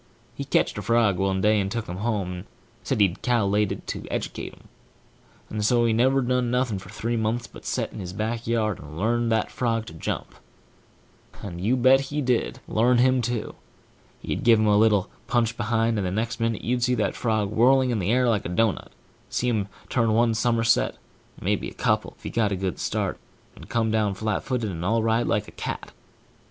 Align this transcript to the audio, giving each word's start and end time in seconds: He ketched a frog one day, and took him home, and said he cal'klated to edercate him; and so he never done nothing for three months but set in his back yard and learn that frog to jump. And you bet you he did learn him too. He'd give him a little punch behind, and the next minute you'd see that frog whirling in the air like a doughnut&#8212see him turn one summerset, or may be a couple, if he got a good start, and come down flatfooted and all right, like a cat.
He 0.33 0.45
ketched 0.45 0.79
a 0.79 0.81
frog 0.81 1.17
one 1.19 1.41
day, 1.41 1.59
and 1.59 1.69
took 1.71 1.85
him 1.85 1.97
home, 1.97 2.31
and 2.33 2.45
said 2.81 2.99
he 2.99 3.09
cal'klated 3.21 3.85
to 3.85 3.99
edercate 4.09 4.51
him; 4.51 4.63
and 5.47 5.63
so 5.63 5.85
he 5.85 5.93
never 5.93 6.21
done 6.23 6.49
nothing 6.49 6.79
for 6.79 6.89
three 6.89 7.15
months 7.15 7.45
but 7.45 7.65
set 7.67 7.93
in 7.93 7.99
his 7.99 8.11
back 8.11 8.47
yard 8.47 8.79
and 8.79 8.97
learn 8.97 9.29
that 9.29 9.51
frog 9.51 9.85
to 9.85 9.93
jump. 9.93 10.33
And 11.43 11.61
you 11.61 11.77
bet 11.77 12.11
you 12.11 12.15
he 12.15 12.21
did 12.23 12.59
learn 12.67 12.97
him 12.97 13.21
too. 13.21 13.53
He'd 14.23 14.41
give 14.43 14.57
him 14.57 14.65
a 14.65 14.75
little 14.75 15.07
punch 15.27 15.55
behind, 15.55 15.99
and 15.99 16.07
the 16.07 16.09
next 16.09 16.39
minute 16.39 16.63
you'd 16.63 16.81
see 16.81 16.95
that 16.95 17.15
frog 17.15 17.51
whirling 17.51 17.91
in 17.91 17.99
the 17.99 18.11
air 18.11 18.27
like 18.27 18.43
a 18.45 18.49
doughnut&#8212see 18.49 19.49
him 19.49 19.67
turn 19.87 20.13
one 20.13 20.33
summerset, 20.33 20.95
or 21.39 21.45
may 21.45 21.55
be 21.55 21.69
a 21.69 21.75
couple, 21.75 22.15
if 22.17 22.23
he 22.23 22.31
got 22.31 22.51
a 22.51 22.55
good 22.55 22.79
start, 22.79 23.19
and 23.55 23.69
come 23.69 23.91
down 23.91 24.15
flatfooted 24.15 24.63
and 24.63 24.83
all 24.83 25.03
right, 25.03 25.27
like 25.27 25.47
a 25.47 25.51
cat. 25.51 25.91